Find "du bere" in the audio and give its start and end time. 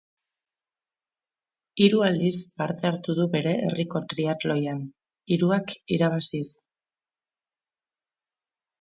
3.21-3.53